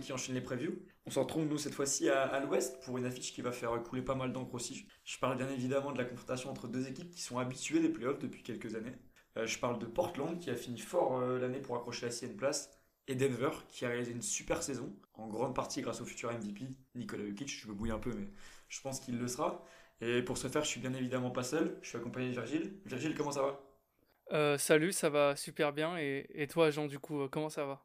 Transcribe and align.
qui 0.00 0.12
enchaînent 0.12 0.34
les 0.34 0.40
previews. 0.40 0.78
On 1.06 1.10
se 1.10 1.18
retrouve 1.18 1.46
nous 1.46 1.58
cette 1.58 1.74
fois-ci 1.74 2.08
à, 2.08 2.40
l'ouest 2.40 2.82
pour 2.84 2.98
une 2.98 3.04
affiche 3.04 3.32
qui 3.32 3.42
va 3.42 3.52
faire 3.52 3.82
couler 3.82 4.02
pas 4.02 4.14
mal 4.14 4.32
d'encre 4.32 4.54
aussi. 4.54 4.86
Je 5.04 5.18
parle 5.18 5.36
bien 5.36 5.48
évidemment 5.48 5.92
de 5.92 5.98
la 5.98 6.04
confrontation 6.04 6.50
entre 6.50 6.68
deux 6.68 6.88
équipes 6.88 7.10
qui 7.10 7.22
sont 7.22 7.38
habituées 7.38 7.80
des 7.80 7.88
playoffs 7.88 8.18
depuis 8.18 8.42
quelques 8.42 8.74
années. 8.74 8.94
Euh, 9.36 9.46
je 9.46 9.58
parle 9.58 9.78
de 9.78 9.86
Portland 9.86 10.38
qui 10.38 10.50
a 10.50 10.54
fini 10.56 10.78
fort 10.78 11.18
euh, 11.18 11.38
l'année 11.38 11.60
pour 11.60 11.76
accrocher 11.76 12.06
la 12.06 12.12
sixième 12.12 12.36
place 12.36 12.70
et 13.06 13.14
Denver 13.14 13.50
qui 13.68 13.84
a 13.84 13.88
réalisé 13.88 14.12
une 14.12 14.22
super 14.22 14.62
saison, 14.62 14.94
en 15.14 15.28
grande 15.28 15.54
partie 15.54 15.82
grâce 15.82 16.00
au 16.00 16.04
futur 16.04 16.32
MVP 16.32 16.68
Nikola 16.94 17.26
Jokic. 17.26 17.48
Je 17.48 17.68
me 17.68 17.74
bouille 17.74 17.90
un 17.90 17.98
peu, 17.98 18.12
mais 18.14 18.28
je 18.68 18.80
pense 18.80 19.00
qu'il 19.00 19.18
le 19.18 19.28
sera. 19.28 19.64
Et 20.00 20.22
pour 20.22 20.38
ce 20.38 20.48
faire, 20.48 20.64
je 20.64 20.68
suis 20.68 20.80
bien 20.80 20.92
évidemment 20.92 21.30
pas 21.30 21.42
seul. 21.42 21.78
Je 21.82 21.88
suis 21.88 21.98
accompagné 21.98 22.28
de 22.28 22.32
Virgile. 22.32 22.80
Virgile, 22.84 23.14
comment 23.14 23.32
ça 23.32 23.42
va? 23.42 23.60
Euh, 24.32 24.58
Salut, 24.58 24.92
ça 24.92 25.10
va 25.10 25.36
super 25.36 25.72
bien. 25.72 25.96
Et, 25.98 26.46
toi, 26.50 26.70
Jean, 26.70 26.86
du 26.86 26.98
coup, 26.98 27.28
comment 27.28 27.48
ça 27.48 27.64
va? 27.64 27.84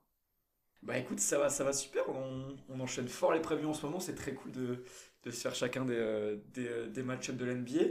Bah 0.84 0.98
écoute, 0.98 1.20
ça 1.20 1.38
va, 1.38 1.50
ça 1.50 1.64
va 1.64 1.74
super. 1.74 2.08
On, 2.10 2.56
on 2.70 2.80
enchaîne 2.80 3.08
fort 3.08 3.34
les 3.34 3.42
prévus 3.42 3.66
en 3.66 3.74
ce 3.74 3.86
moment. 3.86 4.00
C'est 4.00 4.16
très 4.16 4.34
cool 4.34 4.52
de, 4.52 4.84
de, 5.24 5.32
se 5.32 5.42
faire 5.42 5.56
chacun 5.56 5.86
des, 5.86 6.40
des, 6.54 6.88
des 6.88 7.04
match-ups 7.04 7.38
de 7.38 7.46
l'NBA. 7.46 7.84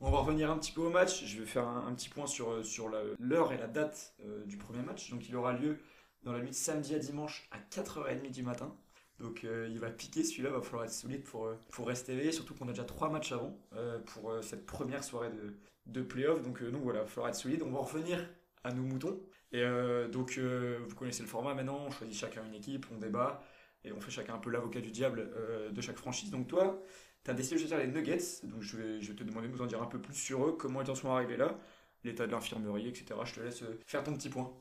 On 0.00 0.10
va 0.10 0.18
revenir 0.18 0.50
un 0.50 0.58
petit 0.58 0.72
peu 0.72 0.80
au 0.80 0.90
match. 0.90 1.24
Je 1.24 1.40
vais 1.40 1.46
faire 1.46 1.66
un, 1.68 1.94
petit 1.94 2.08
point 2.08 2.26
sur, 2.26 2.64
sur 2.66 2.90
l'heure 3.18 3.52
et 3.52 3.58
la 3.58 3.68
date 3.68 4.14
du 4.46 4.56
premier 4.56 4.82
match. 4.82 5.10
Donc 5.10 5.28
il 5.28 5.36
aura 5.36 5.52
lieu 5.52 5.78
dans 6.24 6.32
la 6.32 6.40
nuit 6.40 6.50
de 6.50 6.54
samedi 6.54 6.94
à 6.94 6.98
dimanche 6.98 7.48
à 7.50 7.58
4h30 7.58 8.30
du 8.30 8.42
matin. 8.42 8.74
Donc 9.18 9.44
euh, 9.44 9.68
il 9.70 9.78
va 9.78 9.90
piquer 9.90 10.24
celui-là, 10.24 10.50
va 10.50 10.60
falloir 10.60 10.84
être 10.84 10.92
solide 10.92 11.22
pour, 11.22 11.46
euh, 11.46 11.58
pour 11.70 11.86
rester 11.86 12.12
éveillé, 12.12 12.32
surtout 12.32 12.54
qu'on 12.54 12.66
a 12.66 12.72
déjà 12.72 12.84
trois 12.84 13.08
matchs 13.08 13.32
avant 13.32 13.56
euh, 13.74 13.98
pour 14.00 14.32
cette 14.42 14.66
première 14.66 15.04
soirée 15.04 15.30
de, 15.30 15.54
de 15.86 16.02
playoff. 16.02 16.42
Donc, 16.42 16.62
donc 16.62 16.82
voilà, 16.82 17.00
il 17.00 17.02
va 17.02 17.08
falloir 17.08 17.28
être 17.28 17.36
solide. 17.36 17.62
On 17.62 17.70
va 17.70 17.80
revenir 17.80 18.28
à 18.64 18.72
nos 18.72 18.82
moutons. 18.82 19.20
Et 19.52 19.64
donc 20.10 20.38
vous 20.38 20.94
connaissez 20.94 21.22
le 21.22 21.28
format 21.28 21.54
maintenant, 21.54 21.84
on 21.86 21.90
choisit 21.90 22.16
chacun 22.16 22.44
une 22.46 22.54
équipe, 22.54 22.86
on 22.90 22.98
débat 22.98 23.42
et 23.84 23.92
on 23.92 24.00
fait 24.00 24.10
chacun 24.10 24.34
un 24.34 24.38
peu 24.38 24.50
l'avocat 24.50 24.80
du 24.80 24.90
diable 24.90 25.30
de 25.70 25.80
chaque 25.80 25.98
franchise. 25.98 26.30
Donc 26.30 26.48
toi, 26.48 26.82
tu 27.24 27.30
as 27.30 27.34
décidé 27.34 27.56
de 27.56 27.60
choisir 27.60 27.78
les 27.78 27.86
Nuggets, 27.86 28.40
donc 28.44 28.62
je 28.62 28.76
vais, 28.76 29.00
te 29.00 29.24
demander 29.24 29.48
de 29.48 29.52
nous 29.52 29.62
en 29.62 29.66
dire 29.66 29.82
un 29.82 29.86
peu 29.86 30.00
plus 30.00 30.14
sur 30.14 30.46
eux, 30.46 30.56
comment 30.58 30.82
ils 30.82 30.90
en 30.90 30.94
sont 30.94 31.10
arrivés 31.10 31.36
là, 31.36 31.58
l'état 32.02 32.26
de 32.26 32.32
l'infirmerie, 32.32 32.88
etc. 32.88 33.20
Je 33.24 33.34
te 33.34 33.40
laisse 33.40 33.62
faire 33.86 34.02
ton 34.02 34.14
petit 34.14 34.28
point. 34.28 34.52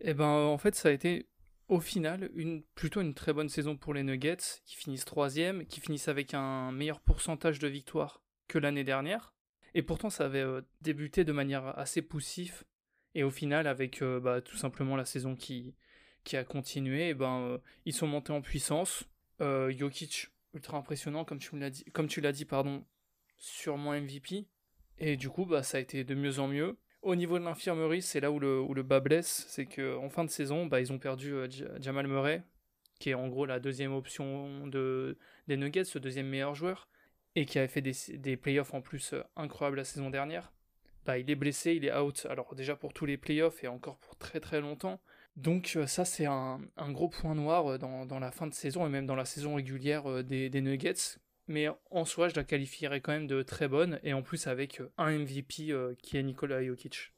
Eh 0.00 0.14
ben, 0.14 0.26
en 0.26 0.58
fait, 0.58 0.74
ça 0.74 0.88
a 0.88 0.92
été 0.92 1.26
au 1.68 1.80
final 1.80 2.30
une, 2.34 2.62
plutôt 2.74 3.00
une 3.00 3.14
très 3.14 3.32
bonne 3.32 3.48
saison 3.48 3.76
pour 3.76 3.92
les 3.92 4.02
Nuggets, 4.02 4.60
qui 4.64 4.76
finissent 4.76 5.04
troisième, 5.04 5.66
qui 5.66 5.80
finissent 5.80 6.08
avec 6.08 6.34
un 6.34 6.72
meilleur 6.72 7.00
pourcentage 7.00 7.58
de 7.58 7.68
victoires 7.68 8.22
que 8.46 8.58
l'année 8.58 8.84
dernière. 8.84 9.34
Et 9.74 9.82
pourtant, 9.82 10.10
ça 10.10 10.24
avait 10.24 10.42
euh, 10.42 10.62
débuté 10.80 11.24
de 11.24 11.32
manière 11.32 11.78
assez 11.78 12.00
poussif. 12.00 12.64
Et 13.14 13.22
au 13.22 13.30
final, 13.30 13.66
avec 13.66 14.02
euh, 14.02 14.20
bah, 14.20 14.40
tout 14.40 14.56
simplement 14.56 14.96
la 14.96 15.04
saison 15.04 15.34
qui, 15.34 15.74
a 16.32 16.44
continué, 16.44 17.08
eh 17.08 17.14
ben, 17.14 17.40
euh, 17.40 17.58
ils 17.84 17.94
sont 17.94 18.06
montés 18.06 18.32
en 18.32 18.42
puissance. 18.42 19.04
Jokic, 19.40 20.28
ultra 20.54 20.78
impressionnant, 20.78 21.24
comme 21.24 21.38
tu 21.38 21.56
l'as 21.58 21.70
dit, 21.70 21.84
comme 21.92 22.08
tu 22.08 22.20
l'as 22.20 22.32
dit 22.32 22.44
pardon, 22.44 22.84
sûrement 23.36 23.92
MVP. 23.92 24.46
Et 24.98 25.16
du 25.16 25.30
coup, 25.30 25.46
bah, 25.46 25.62
ça 25.62 25.78
a 25.78 25.80
été 25.80 26.04
de 26.04 26.14
mieux 26.14 26.38
en 26.40 26.48
mieux. 26.48 26.76
Au 27.02 27.14
niveau 27.14 27.38
de 27.38 27.44
l'infirmerie, 27.44 28.02
c'est 28.02 28.20
là 28.20 28.32
où 28.32 28.40
le, 28.40 28.60
où 28.60 28.74
bas 28.82 29.00
blesse, 29.00 29.46
c'est 29.48 29.66
qu'en 29.66 30.08
fin 30.08 30.24
de 30.24 30.30
saison, 30.30 30.66
bah, 30.66 30.80
ils 30.80 30.92
ont 30.92 30.98
perdu 30.98 31.32
euh, 31.32 31.48
Jamal 31.80 32.08
Murray, 32.08 32.42
qui 32.98 33.10
est 33.10 33.14
en 33.14 33.28
gros 33.28 33.46
la 33.46 33.60
deuxième 33.60 33.92
option 33.92 34.66
de, 34.66 35.16
des 35.46 35.56
Nuggets, 35.56 35.84
ce 35.84 35.98
deuxième 35.98 36.26
meilleur 36.26 36.56
joueur, 36.56 36.88
et 37.36 37.46
qui 37.46 37.58
avait 37.58 37.68
fait 37.68 37.82
des, 37.82 37.94
des 38.14 38.36
playoffs 38.36 38.74
en 38.74 38.80
plus 38.80 39.12
euh, 39.12 39.22
incroyables 39.36 39.76
la 39.76 39.84
saison 39.84 40.10
dernière. 40.10 40.52
Bah, 41.08 41.18
il 41.18 41.28
est 41.30 41.36
blessé, 41.36 41.72
il 41.72 41.84
est 41.84 41.96
out, 41.96 42.26
alors 42.30 42.54
déjà 42.54 42.76
pour 42.76 42.92
tous 42.92 43.06
les 43.06 43.16
playoffs 43.16 43.64
et 43.64 43.68
encore 43.68 43.96
pour 43.98 44.16
très 44.16 44.38
très 44.38 44.60
longtemps. 44.60 45.00
Donc 45.36 45.72
euh, 45.76 45.86
ça 45.86 46.04
c'est 46.04 46.26
un, 46.26 46.60
gros 46.78 47.08
point 47.08 47.34
noir 47.34 47.78
dans, 47.78 48.06
dans, 48.06 48.18
la 48.20 48.30
fin 48.30 48.46
de 48.46 48.54
saison 48.54 48.86
et 48.86 48.90
même 48.90 49.06
dans 49.06 49.16
la 49.16 49.24
saison 49.24 49.54
régulière 49.54 50.22
des, 50.22 50.50
des 50.50 50.60
Nuggets, 50.60 51.18
mais 51.48 51.66
en 51.90 52.04
soi, 52.04 52.28
je 52.28 52.36
la 52.36 52.44
qualifierais 52.44 53.00
quand 53.00 53.12
même 53.12 53.26
de 53.26 53.42
très 53.42 53.68
bonne, 53.68 53.98
et 54.04 54.12
en 54.12 54.22
plus 54.22 54.46
avec 54.46 54.80
euh, 54.80 54.92
un 54.98 55.18
MVP 55.18 55.70
euh, 55.70 55.94
qui 56.02 56.18
est 56.18 56.22
Nikola 56.22 56.62
Jokic. 56.62 57.14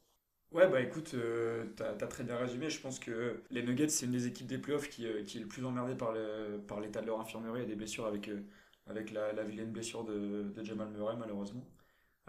Ouais, 0.52 0.68
bah 0.68 0.80
écoute, 0.80 1.12
euh, 1.14 1.66
t'as 1.76 1.90
as 1.90 2.06
très 2.06 2.24
bien 2.24 2.36
résumé. 2.36 2.70
Je 2.70 2.80
pense 2.80 2.98
que 2.98 3.42
les 3.50 3.62
Nuggets, 3.62 3.88
c'est 3.88 4.06
une 4.06 4.12
des 4.12 4.26
équipes 4.26 4.46
des 4.46 4.58
playoffs 4.58 4.88
qui, 4.88 5.04
est 5.04 5.34
le 5.34 5.46
plus 5.46 5.64
emmerdée 5.64 5.94
par 5.94 6.12
l'état 6.80 7.00
de 7.00 7.06
leur 7.06 7.20
infirmerie 7.20 7.62
et 7.62 7.66
des 7.66 7.76
blessures 7.76 8.06
avec, 8.06 8.28
la, 9.12 9.32
la, 9.32 9.44
vilaine 9.44 9.70
blessure 9.70 10.04
de, 10.04 10.52
Jamal 10.62 10.88
Murray, 10.90 11.14
malheureusement. 11.16 11.64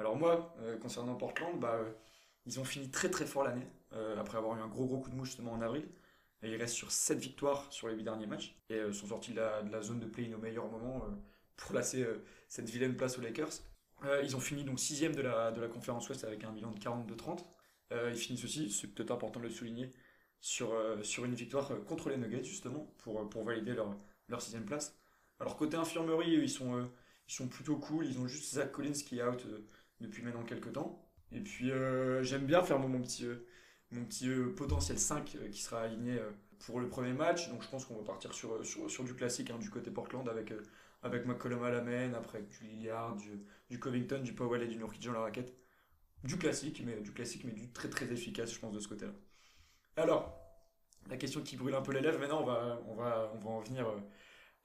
Alors, 0.01 0.17
moi, 0.17 0.55
concernant 0.81 1.15
Portland, 1.15 1.59
bah, 1.59 1.79
ils 2.45 2.59
ont 2.59 2.65
fini 2.65 2.89
très 2.89 3.09
très 3.09 3.25
fort 3.25 3.43
l'année, 3.43 3.67
après 4.17 4.37
avoir 4.37 4.57
eu 4.57 4.61
un 4.61 4.67
gros 4.67 4.85
gros 4.85 4.99
coup 4.99 5.09
de 5.09 5.15
mouche 5.15 5.29
justement 5.29 5.53
en 5.53 5.61
avril. 5.61 5.87
Et 6.43 6.49
ils 6.49 6.55
restent 6.55 6.75
sur 6.75 6.91
7 6.91 7.19
victoires 7.19 7.71
sur 7.71 7.87
les 7.87 7.95
8 7.95 8.03
derniers 8.03 8.25
matchs 8.25 8.57
et 8.69 8.91
sont 8.91 9.07
sortis 9.07 9.31
de 9.31 9.37
la, 9.37 9.81
zone 9.81 9.99
de 9.99 10.07
play-in 10.07 10.33
au 10.33 10.39
meilleur 10.39 10.67
moment 10.69 11.05
pour 11.61 11.75
euh, 11.75 12.15
cette 12.47 12.69
vilaine 12.69 12.95
place 12.95 13.17
aux 13.17 13.21
Lakers. 13.21 13.61
Euh, 14.03 14.21
ils 14.23 14.35
ont 14.35 14.39
fini 14.39 14.63
donc 14.63 14.79
sixième 14.79 15.15
de 15.15 15.21
la, 15.21 15.51
de 15.51 15.61
la 15.61 15.67
conférence 15.67 16.09
Ouest 16.09 16.23
avec 16.23 16.43
un 16.43 16.51
bilan 16.51 16.71
de 16.71 16.79
42-30. 16.79 17.45
Euh, 17.93 18.11
ils 18.13 18.17
finissent 18.17 18.43
aussi, 18.43 18.71
c'est 18.71 18.87
peut-être 18.87 19.11
important 19.11 19.39
de 19.39 19.45
le 19.45 19.51
souligner, 19.51 19.91
sur, 20.39 20.73
sur 21.03 21.23
une 21.25 21.35
victoire 21.35 21.69
contre 21.85 22.09
les 22.09 22.17
Nuggets 22.17 22.43
justement 22.43 22.91
pour, 22.97 23.29
pour 23.29 23.43
valider 23.43 23.75
leur, 23.75 23.95
leur 24.27 24.41
sixième 24.41 24.65
place. 24.65 24.97
Alors 25.39 25.55
côté 25.55 25.77
infirmerie, 25.77 26.33
ils 26.33 26.49
sont, 26.49 26.89
ils 27.27 27.33
sont 27.33 27.47
plutôt 27.47 27.77
cool. 27.77 28.07
Ils 28.07 28.17
ont 28.17 28.27
juste 28.27 28.55
Zach 28.55 28.71
Collins 28.71 28.93
qui 28.93 29.19
est 29.19 29.23
out 29.23 29.45
depuis 30.01 30.23
maintenant 30.23 30.43
quelques 30.43 30.73
temps. 30.73 31.03
Et 31.31 31.39
puis 31.39 31.71
j'aime 32.21 32.45
bien 32.45 32.61
faire 32.63 32.79
mon, 32.79 33.01
petit, 33.01 33.25
mon 33.91 34.03
petit 34.03 34.29
potentiel 34.57 34.99
5 34.99 35.37
qui 35.51 35.61
sera 35.61 35.81
aligné 35.81 36.19
pour 36.59 36.79
le 36.79 36.89
premier 36.89 37.13
match. 37.13 37.49
Donc 37.49 37.63
je 37.63 37.69
pense 37.69 37.85
qu'on 37.85 37.95
va 37.95 38.03
partir 38.03 38.33
sur, 38.33 39.03
du 39.03 39.15
classique 39.15 39.49
hein, 39.49 39.57
du 39.57 39.69
côté 39.69 39.91
Portland 39.91 40.27
avec 40.27 40.51
avec 41.03 41.25
McCollum 41.25 41.63
à 41.63 41.71
la 41.71 41.81
main, 41.81 42.13
après 42.13 42.41
du 42.41 42.67
Lillard, 42.67 43.15
du, 43.69 43.79
Covington, 43.79 44.21
du 44.21 44.33
Powell 44.33 44.61
et 44.61 44.67
du 44.67 44.77
Nurkic 44.77 45.03
dans 45.03 45.13
la 45.13 45.21
raquette. 45.21 45.53
Du 46.23 46.37
classique, 46.37 46.83
mais 46.85 46.97
du 46.97 47.11
classique, 47.11 47.43
mais 47.43 47.51
du 47.51 47.71
très 47.71 47.89
très 47.89 48.05
efficace, 48.11 48.53
je 48.53 48.59
pense, 48.59 48.73
de 48.73 48.79
ce 48.79 48.87
côté-là. 48.87 49.13
Alors, 49.97 50.37
la 51.09 51.17
question 51.17 51.41
qui 51.41 51.57
brûle 51.57 51.73
un 51.73 51.81
peu 51.81 51.91
les 51.91 52.01
lèvres, 52.01 52.19
maintenant 52.19 52.41
on 52.41 52.45
va, 52.45 52.79
on 52.87 52.93
va, 52.93 53.31
on 53.33 53.39
va 53.39 53.49
en 53.49 53.59
venir 53.59 53.87
euh, 53.87 53.97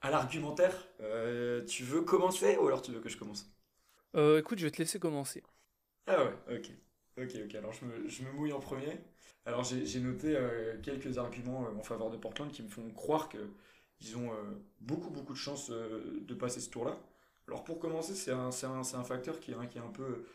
à 0.01 0.11
l'argumentaire. 0.11 0.75
Euh, 1.01 1.65
tu 1.65 1.83
veux 1.83 2.01
commencer 2.01 2.57
ou 2.57 2.67
alors 2.67 2.83
tu 2.83 2.91
veux 2.91 2.99
que 2.99 3.09
je 3.09 3.17
commence? 3.17 3.51
Euh, 4.15 4.39
Écoute, 4.39 4.59
je 4.59 4.65
vais 4.65 4.71
te 4.71 4.77
laisser 4.77 4.99
commencer. 4.99 5.43
Ah 6.07 6.23
ouais, 6.23 6.55
ok. 6.57 6.71
Ok, 7.19 7.31
ok, 7.45 7.55
alors 7.55 7.73
je 7.73 7.85
me, 7.85 8.31
mouille 8.33 8.53
en 8.53 8.59
premier. 8.59 8.99
Alors 9.45 9.63
j'ai 9.63 9.99
noté 9.99 10.37
quelques 10.83 11.17
arguments 11.17 11.67
en 11.77 11.81
faveur 11.83 12.11
de 12.11 12.17
Portland 12.17 12.51
qui 12.51 12.61
me 12.61 12.67
font 12.67 12.89
croire 12.91 13.29
que 13.29 13.39
ils 14.01 14.17
ont 14.17 14.31
euh, 14.31 14.35
beaucoup, 14.81 15.09
beaucoup 15.09 15.33
de 15.33 15.37
chances 15.37 15.69
euh, 15.71 16.19
de 16.21 16.33
passer 16.33 16.59
ce 16.59 16.69
tour-là. 16.69 16.97
Alors 17.47 17.63
pour 17.63 17.79
commencer, 17.79 18.13
c'est 18.15 18.31
un, 18.31 18.51
facteur 19.03 19.39
qui, 19.39 19.51
est 19.51 19.55
un 19.55 19.91
peu, 19.91 20.25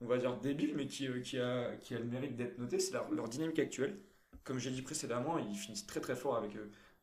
on 0.00 0.06
va 0.06 0.18
dire, 0.18 0.36
débile, 0.38 0.74
mais 0.76 0.86
qui, 0.86 1.06
euh, 1.08 1.72
a, 1.74 1.94
le 1.98 2.04
mérite 2.04 2.36
d'être 2.36 2.58
noté, 2.58 2.78
c'est 2.78 2.92
leur, 2.92 3.28
dynamique 3.28 3.58
actuelle. 3.58 3.98
Comme 4.44 4.58
j'ai 4.58 4.70
dit 4.70 4.82
précédemment, 4.82 5.38
ils 5.38 5.56
finissent 5.56 5.86
très 5.86 6.00
très 6.00 6.16
fort 6.16 6.36
avec, 6.36 6.52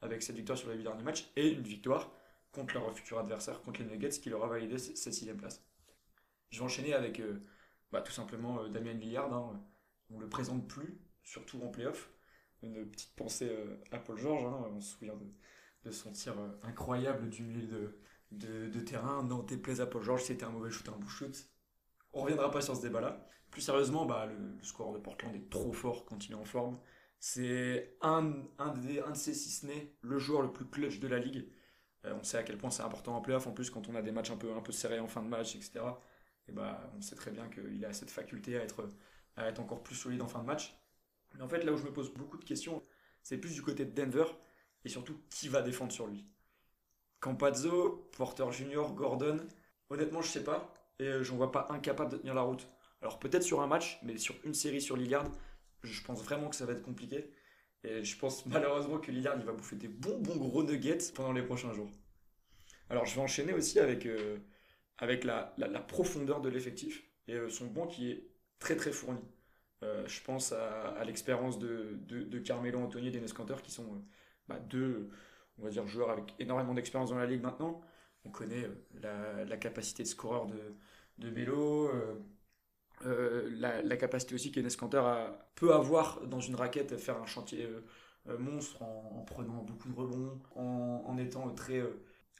avec 0.01 0.23
cette 0.23 0.35
victoire 0.35 0.57
sur 0.57 0.69
les 0.69 0.77
8 0.77 0.83
derniers 0.83 1.03
matchs 1.03 1.29
et 1.35 1.49
une 1.49 1.61
victoire 1.61 2.11
contre 2.51 2.75
leur 2.75 2.91
futur 2.95 3.19
adversaire, 3.19 3.61
contre 3.61 3.81
les 3.81 3.87
Nuggets, 3.87 4.09
qui 4.09 4.29
leur 4.29 4.43
a 4.43 4.47
validé 4.47 4.77
cette 4.77 5.13
sixième 5.13 5.37
place. 5.37 5.61
Je 6.49 6.59
vais 6.59 6.65
enchaîner 6.65 6.93
avec 6.93 7.21
bah, 7.91 8.01
tout 8.01 8.11
simplement 8.11 8.67
Damien 8.67 8.93
Lillard. 8.93 9.33
Hein. 9.33 9.63
On 10.09 10.17
ne 10.17 10.21
le 10.21 10.29
présente 10.29 10.67
plus, 10.67 10.99
surtout 11.23 11.61
en 11.61 11.67
playoff. 11.67 12.09
Une 12.63 12.89
petite 12.89 13.15
pensée 13.15 13.51
à 13.91 13.99
Paul 13.99 14.17
George, 14.17 14.43
hein. 14.45 14.69
on 14.71 14.79
se 14.79 14.97
souvient 14.97 15.15
de, 15.83 15.91
son 15.91 16.11
tir 16.11 16.37
euh, 16.39 16.49
incroyable 16.63 17.29
du 17.29 17.43
milieu 17.43 18.01
de, 18.31 18.79
terrain. 18.81 19.23
Non, 19.23 19.43
plaisant 19.43 19.83
à 19.83 19.87
Paul 19.87 20.01
George, 20.01 20.23
c'était 20.23 20.43
un 20.43 20.49
mauvais 20.49 20.71
shoot, 20.71 20.89
un 20.89 20.97
bon 20.97 21.07
shoot. 21.07 21.49
On 22.13 22.21
reviendra 22.21 22.49
pas 22.51 22.61
sur 22.61 22.75
ce 22.75 22.81
débat-là. 22.81 23.25
Plus 23.51 23.61
sérieusement, 23.61 24.05
bah, 24.05 24.25
le, 24.25 24.61
score 24.63 24.93
de 24.93 24.99
Portland 24.99 25.33
est 25.35 25.49
trop 25.49 25.71
fort 25.71 26.05
quand 26.05 26.27
il 26.27 26.31
est 26.31 26.35
en 26.35 26.45
forme. 26.45 26.79
C'est 27.19 27.97
un, 28.01 28.21
de 28.21 29.13
ces, 29.13 29.33
si 29.33 29.49
ce 29.49 29.65
n'est 29.65 29.95
le 30.01 30.17
joueur 30.19 30.41
le 30.41 30.51
plus 30.51 30.65
clutch 30.65 30.99
de 30.99 31.07
la 31.07 31.19
ligue. 31.19 31.47
Euh, 32.05 32.13
on 32.19 32.23
sait 32.23 32.37
à 32.37 32.43
quel 32.43 32.57
point 32.57 32.69
c'est 32.69 32.83
important 32.83 33.15
en 33.15 33.21
playoff. 33.21 33.47
En 33.47 33.53
plus, 33.53 33.69
quand 33.69 33.87
on 33.87 33.95
a 33.95 34.01
des 34.01 34.11
matchs 34.11 34.31
un 34.31 34.37
peu 34.37 34.71
serrés 34.71 34.99
en 34.99 35.07
fin 35.07 35.21
de 35.21 35.27
match, 35.27 35.55
etc., 35.55 35.79
bah, 36.51 36.91
on 36.97 37.01
sait 37.01 37.15
très 37.15 37.31
bien 37.31 37.47
qu'il 37.49 37.83
a 37.85 37.93
cette 37.93 38.11
faculté 38.11 38.57
à 38.57 38.63
être, 38.63 39.59
encore 39.59 39.83
plus 39.83 39.95
solide 39.95 40.21
en 40.21 40.27
fin 40.27 40.39
de 40.39 40.45
match. 40.45 40.75
Mais 41.35 41.41
en 41.41 41.47
fait, 41.49 41.63
là 41.63 41.73
où 41.73 41.77
je 41.77 41.83
me 41.83 41.93
pose 41.93 42.13
beaucoup 42.13 42.37
de 42.37 42.45
questions, 42.45 42.83
c'est 43.23 43.37
plus 43.37 43.53
du 43.53 43.61
côté 43.61 43.85
de 43.85 43.91
Denver 43.91 44.25
et 44.85 44.89
surtout 44.89 45.19
qui 45.29 45.49
va 45.49 45.61
défendre 45.61 45.91
sur 45.91 46.07
lui. 46.07 46.25
Campazzo, 47.19 48.09
Porter 48.15 48.51
Junior, 48.51 48.93
Gordon, 48.93 49.39
honnêtement 49.89 50.21
je 50.21 50.29
sais 50.29 50.43
pas 50.43 50.73
et 50.99 51.23
j'en 51.23 51.35
vois 51.35 51.51
pas 51.51 51.67
incapable 51.69 52.11
de 52.11 52.17
tenir 52.17 52.33
la 52.33 52.41
route. 52.41 52.67
Alors 53.01 53.19
peut-être 53.19 53.43
sur 53.43 53.61
un 53.61 53.67
match, 53.67 53.99
mais 54.03 54.17
sur 54.17 54.35
une 54.43 54.53
série 54.53 54.81
sur 54.81 54.95
Lillard, 54.95 55.29
je 55.83 56.01
pense 56.03 56.23
vraiment 56.23 56.49
que 56.49 56.55
ça 56.55 56.65
va 56.65 56.73
être 56.73 56.81
compliqué. 56.81 57.31
Et 57.83 58.03
je 58.03 58.17
pense 58.17 58.45
malheureusement 58.47 58.99
que 58.99 59.11
Lillard 59.11 59.35
il 59.37 59.45
va 59.45 59.51
bouffer 59.51 59.75
des 59.75 59.87
bons 59.87 60.19
bons 60.19 60.37
gros 60.37 60.63
nuggets 60.63 61.11
pendant 61.13 61.33
les 61.33 61.43
prochains 61.43 61.73
jours. 61.73 61.89
Alors 62.89 63.05
je 63.05 63.15
vais 63.15 63.21
enchaîner 63.21 63.53
aussi 63.53 63.79
avec, 63.79 64.05
euh, 64.05 64.37
avec 64.97 65.23
la, 65.23 65.53
profondeur 65.87 66.41
de 66.41 66.49
l'effectif 66.49 67.03
et 67.27 67.35
euh, 67.35 67.49
son 67.49 67.67
banc 67.67 67.87
qui 67.87 68.11
est 68.11 68.27
très 68.59 68.75
très 68.75 68.91
fourni. 68.91 69.21
je 69.81 70.21
pense 70.23 70.51
à, 70.51 70.89
à 70.89 71.03
l'expérience 71.03 71.59
de, 71.59 72.39
Carmelo 72.39 72.79
Anthony 72.79 73.09
et 73.09 73.25
Cantor 73.33 73.61
qui 73.61 73.71
sont 73.71 74.03
bah, 74.47 74.59
deux, 74.59 75.09
on 75.59 75.63
va 75.63 75.69
dire, 75.69 75.87
joueur 75.87 76.09
avec 76.09 76.33
énormément 76.39 76.73
d'expérience 76.73 77.11
dans 77.11 77.17
la 77.17 77.27
ligue 77.27 77.43
maintenant. 77.43 77.81
On 78.25 78.29
connaît 78.29 78.69
la, 79.01 79.57
capacité 79.57 80.03
de 80.03 80.07
scoreur 80.07 80.47
de, 80.47 80.59
de 81.19 81.29
la, 83.05 83.97
capacité 83.97 84.35
aussi 84.35 84.51
qu'Enes 84.51 84.69
peut 85.55 85.73
avoir 85.73 86.21
dans 86.27 86.39
une 86.39 86.55
raquette, 86.55 86.97
faire 86.97 87.21
un 87.21 87.25
chantier 87.27 87.69
monstre 88.39 88.81
en, 88.81 89.23
prenant 89.25 89.63
beaucoup 89.63 89.89
de 89.89 89.95
rebonds, 89.95 90.41
en, 90.55 91.17
étant 91.17 91.49
très 91.51 91.83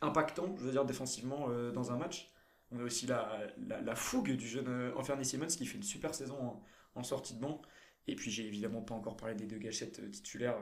impactant, 0.01 0.56
je 0.57 0.63
veux 0.63 0.71
dire, 0.71 0.86
défensivement 0.86 1.50
dans 1.71 1.92
un 1.92 1.98
match. 1.98 2.31
On 2.72 2.80
a 2.80 2.84
aussi 2.84 3.08
la, 3.08 3.96
fougue 3.96 4.31
du 4.31 4.48
jeune 4.48 4.92
Anthony 4.96 5.25
Simmons 5.25 5.48
qui 5.48 5.66
fait 5.66 5.78
une 5.78 5.84
super 5.84 6.14
saison 6.14 6.62
en, 6.96 7.04
sortie 7.04 7.36
de 7.36 7.40
banc. 7.40 7.62
Et 8.08 8.16
puis 8.16 8.31
j'ai 8.31 8.46
évidemment 8.46 8.81
pas 8.81 8.96
encore 8.96 9.18
parlé 9.18 9.36
des 9.36 9.46
deux 9.46 9.58
gâchettes 9.58 10.00
euh, 10.00 10.10
titulaires 10.10 10.58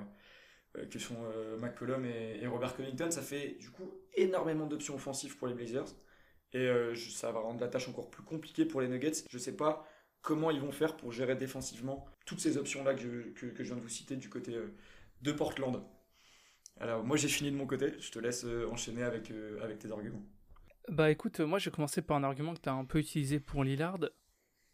euh, 0.77 0.85
que 0.87 0.99
sont 0.99 1.17
euh, 1.23 1.57
McCollum 1.57 2.05
et, 2.05 2.45
Robert 2.47 2.75
Covington. 2.75 3.11
Ça 3.11 3.21
fait 3.21 3.57
du 3.59 3.69
coup 3.69 3.91
énormément 4.15 4.65
d'options 4.65 4.95
offensives 4.95 5.37
pour 5.37 5.47
les 5.47 5.53
Blazers. 5.53 5.95
Et 6.53 6.69
ça 6.95 7.33
va 7.33 7.41
rendre 7.41 7.59
la 7.59 7.67
tâche 7.67 7.89
encore 7.89 8.09
plus 8.09 8.23
compliquée 8.23 8.63
pour 8.63 8.79
les 8.79 8.87
Nuggets. 8.87 9.25
Je 9.29 9.37
sais 9.37 9.57
pas 9.57 9.85
comment 10.21 10.51
ils 10.51 10.61
vont 10.61 10.71
faire 10.71 10.95
pour 10.95 11.11
gérer 11.11 11.35
défensivement 11.35 12.05
toutes 12.25 12.39
ces 12.39 12.55
options-là 12.55 12.93
que, 12.93 13.31
que, 13.31 13.57
je 13.57 13.63
viens 13.63 13.75
de 13.75 13.81
vous 13.81 13.89
citer 13.89 14.15
du 14.15 14.29
côté 14.29 14.55
de 15.21 15.31
Portland. 15.33 15.83
Alors 16.79 17.03
moi 17.03 17.17
j'ai 17.17 17.27
fini 17.27 17.51
de 17.51 17.57
mon 17.57 17.67
côté, 17.67 17.95
je 17.99 18.09
te 18.09 18.19
laisse 18.19 18.45
enchaîner 18.71 19.03
avec 19.03 19.33
tes 19.79 19.91
arguments. 19.91 20.23
Bah 20.89 21.09
écoute, 21.09 21.39
moi 21.39 21.57
je 21.57 21.69
vais 21.69 21.75
commencer 21.75 22.03
par 22.03 22.15
un 22.15 22.23
argument 22.23 22.53
que 22.53 22.61
tu 22.61 22.69
as 22.69 22.73
un 22.73 22.85
peu 22.85 22.99
utilisé 22.99 23.39
pour 23.39 23.63
Lillard, 23.63 23.97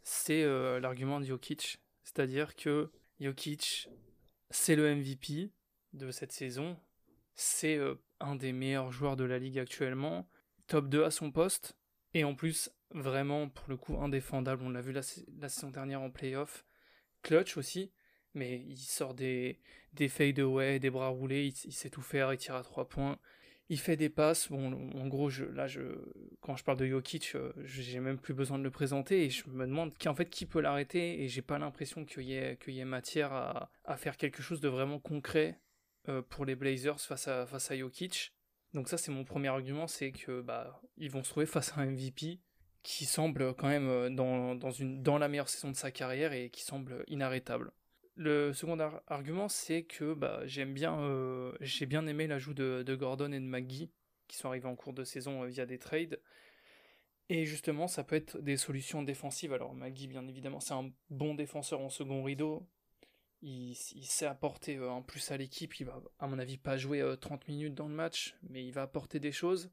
c'est 0.04 0.44
euh, 0.44 0.80
l'argument 0.82 1.22
de 1.22 1.26
Jokic. 1.26 1.80
C'est-à-dire 2.04 2.56
que 2.58 2.92
Jokic, 3.22 3.88
c'est 4.50 4.76
le 4.76 4.94
MVP 4.94 5.52
de 5.94 6.12
cette 6.12 6.34
saison, 6.34 6.78
c'est 7.36 7.78
euh, 7.78 7.96
un 8.20 8.36
des 8.36 8.52
meilleurs 8.52 8.92
joueurs 8.92 9.16
de 9.16 9.24
la 9.24 9.40
ligue 9.40 9.58
actuellement, 9.58 10.28
top 10.68 10.90
2 10.90 11.06
à 11.06 11.12
son 11.12 11.32
poste, 11.32 11.78
et 12.14 12.26
en 12.26 12.36
plus 12.36 12.70
vraiment 12.90 13.48
pour 13.48 13.70
le 13.70 13.78
coup 13.78 13.98
indéfendable, 14.02 14.64
on 14.64 14.70
l'a 14.70 14.82
vu 14.82 14.92
la, 14.92 15.04
saison 15.04 15.70
dernière 15.70 16.02
en 16.02 16.12
playoff, 16.12 16.66
clutch 17.22 17.56
aussi, 17.56 17.94
mais 18.34 18.60
il 18.68 18.78
sort 18.78 19.14
des, 19.14 19.62
des 19.94 20.10
fade 20.10 20.40
away, 20.40 20.80
des 20.80 20.90
bras 20.90 21.08
roulés, 21.08 21.46
il, 21.46 21.70
il 21.70 21.74
sait 21.74 21.90
tout 21.90 22.02
faire, 22.02 22.34
il 22.34 22.38
tire 22.38 22.56
à 22.56 22.64
3 22.64 22.90
points, 22.90 23.18
il 23.70 23.80
fait 23.80 23.96
des 23.96 24.10
passes. 24.10 24.50
Bon, 24.50 24.92
en 24.94 25.08
gros, 25.08 25.30
je, 25.30 25.46
là, 25.46 25.68
je, 25.68 25.82
quand 26.42 26.56
je 26.56 26.64
parle 26.64 26.78
de 26.78 26.88
Jokic, 26.88 27.36
euh, 27.36 27.54
j'ai 27.64 28.00
même 28.00 28.18
plus 28.18 28.34
besoin 28.34 28.60
de 28.60 28.64
le 28.64 28.72
présenter 28.72 29.26
et 29.26 29.30
je 29.30 29.48
me 29.50 29.66
demande 29.66 29.96
qui, 29.98 30.10
en 30.10 30.16
fait, 30.16 30.30
qui 30.30 30.46
peut 30.46 30.62
l'arrêter 30.62 31.24
et 31.24 31.28
j'ai 31.28 31.42
pas 31.42 31.58
l'impression 31.58 32.06
qu'il 32.06 32.24
y 32.24 32.34
ait, 32.34 32.58
y 32.68 32.80
ait 32.80 32.86
matière 32.86 33.32
à, 33.34 33.98
faire 33.98 34.18
quelque 34.18 34.42
chose 34.42 34.62
de 34.62 34.70
vraiment 34.70 35.00
concret 35.00 35.60
euh, 36.10 36.22
pour 36.22 36.46
les 36.46 36.56
Blazers 36.56 37.00
face 37.00 37.28
à, 37.28 37.46
face 37.46 37.72
à 37.72 37.78
Jokic. 37.78 38.34
Donc 38.74 38.88
ça, 38.88 38.98
c'est 38.98 39.12
mon 39.12 39.24
premier 39.24 39.50
argument, 39.50 39.88
c'est 39.88 40.12
que 40.12 40.42
bah, 40.42 40.82
ils 40.98 41.12
vont 41.12 41.24
se 41.24 41.30
trouver 41.30 41.46
face 41.46 41.74
à 41.78 41.82
un 41.82 41.88
MVP 41.88 42.40
qui 42.84 43.06
semble 43.06 43.54
quand 43.56 43.68
même 43.68 43.90
euh, 43.90 44.10
dans, 44.10 44.72
une, 44.72 45.02
dans 45.04 45.18
la 45.18 45.28
meilleure 45.28 45.50
saison 45.50 45.70
de 45.70 45.76
sa 45.76 45.92
carrière 45.92 46.34
et 46.34 46.50
qui 46.50 46.64
semble 46.64 47.04
inarrêtable. 47.08 47.72
Le 48.16 48.52
second 48.54 48.78
argument, 49.08 49.48
c'est 49.48 49.84
que 49.84 50.14
bah, 50.14 50.42
j'aime 50.46 50.74
bien, 50.74 51.00
euh, 51.00 51.54
j'ai 51.62 51.86
bien 51.86 52.06
aimé 52.08 52.28
l'ajout 52.28 52.54
de, 52.54 52.96
Gordon 52.96 53.32
et 53.32 53.40
de 53.40 53.46
McGee, 53.46 53.90
qui 54.28 54.38
sont 54.38 54.50
arrivés 54.50 54.68
en 54.68 54.76
cours 54.76 54.94
de 54.94 55.04
saison 55.04 55.44
euh, 55.44 55.48
via 55.48 55.66
des 55.66 55.80
trades. 55.80 56.20
Et 57.30 57.46
justement, 57.46 57.88
ça 57.88 58.04
peut 58.04 58.16
être 58.16 58.38
des 58.40 58.58
solutions 58.58 59.02
défensives. 59.02 59.54
Alors 59.54 59.74
McGee, 59.74 60.08
bien 60.08 60.28
évidemment, 60.28 60.60
c'est 60.60 60.74
un 60.74 60.92
bon 61.10 61.36
défenseur 61.36 61.80
en 61.80 61.90
second 61.90 62.24
rideau. 62.24 62.68
Il, 63.42 63.76
sait 63.76 64.28
apporter 64.28 64.78
euh, 64.78 64.92
un 64.92 65.02
plus 65.02 65.32
à 65.32 65.38
l'équipe. 65.38 65.80
Il 65.80 65.86
va, 65.86 66.02
à 66.20 66.28
mon 66.28 66.38
avis, 66.38 66.58
pas 66.58 66.78
jouer 66.78 67.16
30 67.20 67.48
minutes 67.48 67.74
dans 67.74 67.88
le 67.88 67.96
match, 67.96 68.36
mais 68.50 68.66
il 68.66 68.72
va 68.72 68.82
apporter 68.84 69.20
des 69.20 69.32
choses. 69.32 69.72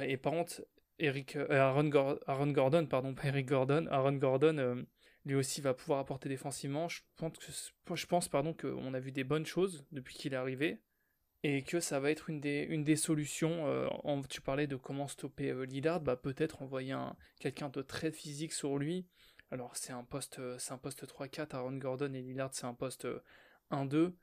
et 0.00 0.16
par 0.16 0.32
contre, 0.32 0.66
Eric, 0.98 1.36
Aaron, 1.36 1.88
Gordon, 1.88 2.86
pardon, 2.86 3.14
pas 3.14 3.26
Eric 3.26 3.46
Gordon, 3.46 3.86
Aaron 3.90 4.14
Gordon 4.14 4.84
lui 5.24 5.34
aussi 5.34 5.60
va 5.60 5.74
pouvoir 5.74 6.00
apporter 6.00 6.28
défensivement. 6.28 6.88
Je 6.88 7.00
pense, 7.16 8.28
que, 8.28 8.72
qu'on 8.72 8.94
a 8.94 9.00
vu 9.00 9.12
des 9.12 9.24
bonnes 9.24 9.46
choses 9.46 9.84
depuis 9.92 10.16
qu'il 10.16 10.34
est 10.34 10.36
arrivé 10.36 10.80
et 11.44 11.62
que 11.62 11.80
ça 11.80 12.00
va 12.00 12.10
être 12.10 12.30
une 12.30 12.40
des, 12.40 12.96
solutions. 12.96 13.66
Euh, 13.66 13.88
tu 14.28 14.40
parlais 14.40 14.66
de 14.66 14.76
comment 14.76 15.08
stopper 15.08 15.50
euh, 15.50 15.64
Lillard, 15.64 16.00
bah 16.00 16.16
peut-être 16.16 16.62
envoyer 16.62 16.94
quelqu'un 17.40 17.68
de 17.68 17.82
très 17.82 18.12
physique 18.12 18.52
sur 18.52 18.78
lui. 18.78 19.06
Alors 19.50 19.76
c'est 19.76 19.92
un 19.92 20.04
poste 20.04 20.38
euh, 20.38 20.56
c'est 20.58 20.72
un 20.72 20.78
poste 20.78 21.04
3-4, 21.04 21.54
Aaron 21.54 21.76
Gordon 21.76 22.14
et 22.14 22.22
Lillard 22.22 22.50
c'est 22.52 22.66
un 22.66 22.74
poste 22.74 23.06
1-2. 23.70 24.14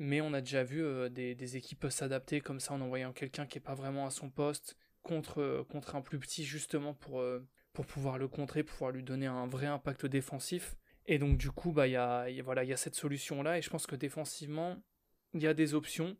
Mais 0.00 0.20
on 0.20 0.32
a 0.32 0.40
déjà 0.40 0.62
vu 0.62 1.10
des, 1.10 1.56
équipes 1.56 1.88
s'adapter 1.90 2.40
comme 2.40 2.60
ça 2.60 2.74
en 2.74 2.80
envoyant 2.80 3.12
quelqu'un 3.12 3.46
qui 3.46 3.58
n'est 3.58 3.64
pas 3.64 3.74
vraiment 3.74 4.06
à 4.06 4.10
son 4.10 4.30
poste 4.30 4.76
contre 5.02 5.66
un 5.92 6.02
plus 6.02 6.20
petit 6.20 6.44
justement 6.44 6.94
pour, 6.94 7.20
pour 7.78 7.86
pouvoir 7.86 8.18
le 8.18 8.26
contrer, 8.26 8.64
pouvoir 8.64 8.90
lui 8.90 9.04
donner 9.04 9.26
un 9.26 9.46
vrai 9.46 9.66
impact 9.66 10.04
défensif. 10.04 10.74
Et 11.06 11.20
donc 11.20 11.38
du 11.38 11.52
coup, 11.52 11.70
bah, 11.70 11.86
il 11.86 11.92
y, 11.92 11.96
a, 11.96 12.26
voilà, 12.42 12.64
y 12.64 12.72
a 12.72 12.76
cette 12.76 12.96
solution-là, 12.96 13.56
et 13.56 13.62
je 13.62 13.70
pense 13.70 13.86
que 13.86 13.94
défensivement, 13.94 14.82
il 15.32 15.44
y 15.44 15.46
a 15.46 15.54
des 15.54 15.74
options. 15.74 16.16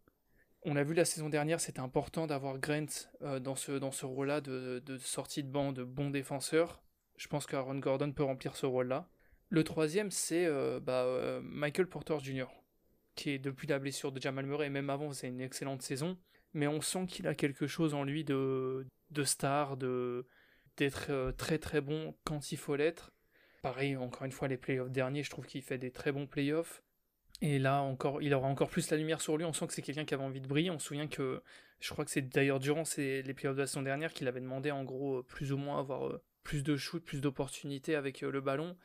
On 0.62 0.74
l'a 0.74 0.84
vu 0.84 0.94
la 0.94 1.04
saison 1.04 1.28
dernière, 1.28 1.58
c'était 1.58 1.80
important 1.80 2.28
d'avoir 2.28 2.60
Grant 2.60 2.86
euh, 3.22 3.40
dans 3.40 3.56
ce, 3.56 3.72
dans 3.72 3.90
ce 3.90 4.06
rôle-là 4.06 4.40
de, 4.40 4.80
de, 4.86 4.98
sortie 4.98 5.42
de 5.42 5.50
banc 5.50 5.72
de 5.72 5.82
bon 5.82 6.10
défenseur. 6.10 6.80
Je 7.16 7.26
pense 7.26 7.44
qu'Aaron 7.44 7.80
Gordon 7.80 8.12
peut 8.12 8.22
remplir 8.22 8.54
ce 8.54 8.66
rôle-là. 8.66 9.10
Le 9.48 9.64
troisième, 9.64 10.12
c'est 10.12 10.46
euh, 10.46 10.78
bah, 10.78 11.06
euh, 11.06 11.40
Michael 11.42 11.88
Porter 11.88 12.20
Jr., 12.20 12.46
qui 13.16 13.30
est 13.30 13.40
depuis 13.40 13.66
la 13.66 13.80
blessure 13.80 14.12
de 14.12 14.20
Jamal 14.20 14.46
Murray, 14.46 14.70
même 14.70 14.90
avant, 14.90 15.12
c'est 15.12 15.26
une 15.26 15.40
excellente 15.40 15.82
saison. 15.82 16.18
Mais 16.54 16.68
on 16.68 16.80
sent 16.80 17.06
qu'il 17.08 17.26
a 17.26 17.34
quelque 17.34 17.66
chose 17.66 17.94
en 17.94 18.04
lui 18.04 18.22
de, 18.22 18.86
de 19.10 19.24
star, 19.24 19.76
de, 19.76 20.24
d'être 20.78 21.10
euh, 21.10 21.32
très 21.32 21.58
très 21.58 21.80
bon 21.80 22.14
quand 22.24 22.52
il 22.52 22.56
faut 22.56 22.76
l'être. 22.76 23.12
Pareil, 23.62 23.96
encore 23.96 24.24
une 24.24 24.32
fois, 24.32 24.48
les 24.48 24.56
playoffs 24.56 24.90
derniers, 24.90 25.22
je 25.22 25.30
trouve 25.30 25.46
qu'il 25.46 25.62
fait 25.62 25.78
des 25.78 25.90
très 25.90 26.12
bons 26.12 26.26
playoffs. 26.26 26.82
Et 27.40 27.58
là, 27.58 27.82
encore, 27.82 28.22
il 28.22 28.34
aura 28.34 28.48
encore 28.48 28.68
plus 28.68 28.90
la 28.90 28.96
lumière 28.96 29.20
sur 29.20 29.36
lui. 29.36 29.44
On 29.44 29.52
sent 29.52 29.66
que 29.66 29.72
c'est 29.72 29.82
quelqu'un 29.82 30.04
qui 30.04 30.14
avait 30.14 30.24
envie 30.24 30.40
de 30.40 30.48
briller. 30.48 30.70
On 30.70 30.78
se 30.78 30.86
souvient 30.86 31.06
que, 31.06 31.42
je 31.80 31.90
crois 31.90 32.04
que 32.04 32.10
c'est 32.10 32.22
d'ailleurs 32.22 32.58
durant 32.58 32.84
les 32.96 33.34
playoffs 33.34 33.56
de 33.56 33.60
la 33.60 33.66
saison 33.66 33.82
dernière 33.82 34.12
qu'il 34.12 34.26
avait 34.26 34.40
demandé 34.40 34.70
en 34.70 34.84
gros 34.84 35.22
plus 35.22 35.52
ou 35.52 35.56
moins 35.56 35.78
avoir 35.78 36.06
euh, 36.06 36.22
plus 36.42 36.62
de 36.62 36.76
shoot, 36.76 37.04
plus 37.04 37.20
d'opportunités 37.20 37.94
avec 37.94 38.22
euh, 38.22 38.30
le 38.30 38.40
ballon. 38.40 38.76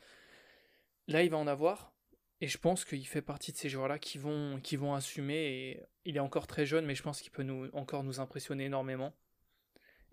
Là, 1.08 1.22
il 1.22 1.30
va 1.30 1.36
en 1.36 1.46
avoir. 1.46 1.92
Et 2.40 2.48
je 2.48 2.58
pense 2.58 2.84
qu'il 2.84 3.06
fait 3.06 3.22
partie 3.22 3.52
de 3.52 3.56
ces 3.56 3.68
joueurs-là 3.68 3.98
qui 3.98 4.18
vont, 4.18 4.60
qui 4.60 4.76
vont 4.76 4.94
assumer. 4.94 5.80
Il 6.04 6.16
est 6.16 6.20
encore 6.20 6.46
très 6.46 6.66
jeune, 6.66 6.84
mais 6.84 6.94
je 6.94 7.02
pense 7.02 7.20
qu'il 7.20 7.30
peut 7.30 7.42
nous, 7.42 7.70
encore 7.72 8.04
nous 8.04 8.20
impressionner 8.20 8.64
énormément. 8.64 9.14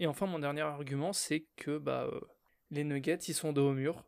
Et 0.02 0.08
enfin, 0.08 0.26
mon 0.26 0.40
dernier 0.40 0.62
argument, 0.62 1.14
c'est 1.14 1.46
que 1.58 1.78
bah, 1.78 2.10
euh, 2.12 2.20
les 2.72 2.84
Nuggets, 2.84 3.20
ils 3.28 3.36
sont 3.36 3.54
dos 3.54 3.70
au 3.70 3.74
mur. 3.74 4.04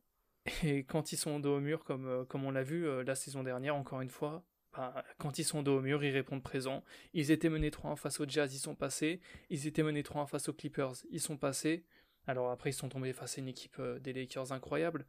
Et 0.63 0.85
quand 0.85 1.11
ils 1.11 1.17
sont 1.17 1.39
dos 1.39 1.57
au 1.57 1.59
mur, 1.59 1.83
comme, 1.83 2.07
euh, 2.07 2.25
comme 2.25 2.45
on 2.45 2.49
l'a 2.49 2.63
vu 2.63 2.87
euh, 2.87 3.03
la 3.03 3.13
saison 3.13 3.43
dernière, 3.43 3.75
encore 3.75 4.01
une 4.01 4.09
fois, 4.09 4.43
bah, 4.75 5.05
quand 5.19 5.37
ils 5.37 5.43
sont 5.43 5.61
dos 5.61 5.77
au 5.77 5.81
mur, 5.81 6.03
ils 6.03 6.09
répondent 6.09 6.41
présent. 6.41 6.83
Ils 7.13 7.29
étaient 7.29 7.47
menés 7.47 7.69
3-1 7.69 7.95
face 7.95 8.19
au 8.19 8.25
Jazz, 8.27 8.55
ils 8.55 8.59
sont 8.59 8.73
passés. 8.73 9.21
Ils 9.51 9.67
étaient 9.67 9.83
menés 9.83 10.01
3-1 10.01 10.25
face 10.25 10.49
aux 10.49 10.53
Clippers, 10.53 10.93
ils 11.11 11.21
sont 11.21 11.37
passés. 11.37 11.85
Alors 12.25 12.49
après, 12.49 12.71
ils 12.71 12.73
sont 12.73 12.89
tombés 12.89 13.13
face 13.13 13.37
à 13.37 13.41
une 13.41 13.47
équipe 13.47 13.79
des 14.01 14.13
Lakers 14.13 14.51
incroyable. 14.51 15.05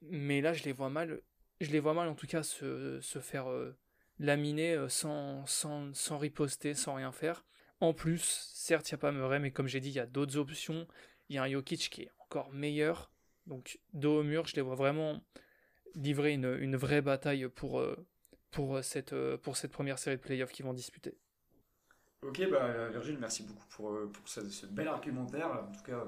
Mais 0.00 0.40
là, 0.40 0.54
je 0.54 0.64
les 0.64 0.72
vois 0.72 0.88
mal. 0.88 1.20
Je 1.60 1.70
les 1.70 1.78
vois 1.78 1.92
mal, 1.92 2.08
en 2.08 2.14
tout 2.14 2.26
cas, 2.26 2.42
se, 2.42 3.00
se 3.02 3.18
faire 3.18 3.48
laminer 4.18 4.86
sans, 4.88 5.44
sans, 5.44 5.94
sans 5.94 6.16
riposter, 6.16 6.72
sans 6.72 6.94
rien 6.94 7.12
faire. 7.12 7.44
En 7.82 7.94
plus, 7.94 8.22
certes, 8.54 8.88
il 8.88 8.94
n'y 8.94 8.94
a 8.94 8.98
pas 8.98 9.10
Murray, 9.10 9.40
mais 9.40 9.50
comme 9.50 9.66
j'ai 9.66 9.80
dit, 9.80 9.88
il 9.88 9.94
y 9.94 9.98
a 9.98 10.06
d'autres 10.06 10.36
options. 10.36 10.86
Il 11.28 11.34
y 11.34 11.38
a 11.38 11.42
un 11.42 11.50
Jokic 11.50 11.90
qui 11.90 12.02
est 12.02 12.10
encore 12.20 12.52
meilleur. 12.52 13.10
Donc, 13.48 13.80
dos 13.92 14.20
au 14.20 14.22
mur, 14.22 14.46
je 14.46 14.54
les 14.54 14.62
vois 14.62 14.76
vraiment 14.76 15.20
livrer 15.96 16.32
une, 16.32 16.76
vraie 16.76 17.02
bataille 17.02 17.48
pour, 17.48 17.80
euh, 17.80 17.96
pour, 18.52 18.76
euh, 18.76 18.82
cette, 18.82 19.12
euh, 19.12 19.36
pour 19.36 19.56
cette 19.56 19.72
première 19.72 19.98
série 19.98 20.16
de 20.16 20.22
playoffs 20.22 20.52
qu'ils 20.52 20.64
vont 20.64 20.74
disputer. 20.74 21.18
Ok, 22.22 22.48
bah, 22.52 22.88
Virgile, 22.90 23.18
merci 23.18 23.42
beaucoup 23.42 23.66
pour, 23.70 23.98
pour 24.12 24.28
ce, 24.28 24.66
bel 24.66 24.86
argumentaire. 24.86 25.48
En 25.68 25.72
tout 25.72 25.82
cas, 25.82 26.04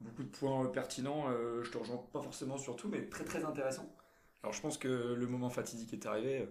beaucoup 0.00 0.24
de 0.24 0.28
points 0.28 0.66
pertinents. 0.66 1.30
je 1.62 1.70
te 1.70 1.78
rejoins 1.78 2.06
pas 2.12 2.20
forcément 2.20 2.58
sur 2.58 2.76
tout, 2.76 2.88
mais 2.88 3.08
très 3.08 3.24
très 3.24 3.46
intéressant. 3.46 3.96
Alors, 4.42 4.52
je 4.52 4.60
pense 4.60 4.76
que 4.76 5.14
le 5.14 5.26
moment 5.26 5.48
fatidique 5.48 5.94
est 5.94 6.04
arrivé. 6.04 6.46